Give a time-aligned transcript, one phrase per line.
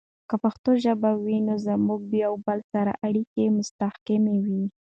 [0.29, 4.63] که پښتو ژبه وي، نو زموږ د یوه بل سره اړیکې مستحکم وي.